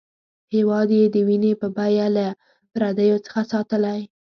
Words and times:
هېواد 0.53 0.89
یې 0.99 1.03
د 1.13 1.15
وینې 1.27 1.53
په 1.61 1.67
بیه 1.77 2.07
له 2.17 2.27
پردیو 2.73 3.17
څخه 3.25 3.41
ساتلی. 3.51 4.01